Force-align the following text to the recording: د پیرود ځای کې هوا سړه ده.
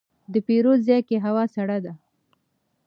د 0.33 0.33
پیرود 0.47 0.79
ځای 0.87 1.01
کې 1.07 1.17
هوا 1.25 1.43
سړه 1.55 1.77
ده. 1.85 1.93